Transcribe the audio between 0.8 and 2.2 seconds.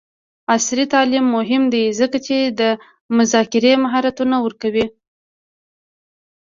تعلیم مهم دی ځکه